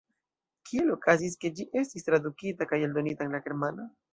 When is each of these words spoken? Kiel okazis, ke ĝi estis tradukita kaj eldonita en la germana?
Kiel 0.69 0.89
okazis, 0.93 1.35
ke 1.45 1.51
ĝi 1.59 1.67
estis 1.83 2.09
tradukita 2.09 2.71
kaj 2.73 2.83
eldonita 2.89 3.29
en 3.31 3.37
la 3.39 3.47
germana? 3.51 3.91